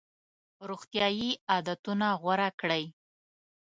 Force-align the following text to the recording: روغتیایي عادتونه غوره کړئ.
روغتیایي 0.69 1.29
عادتونه 1.51 2.07
غوره 2.21 2.49
کړئ. 2.59 2.83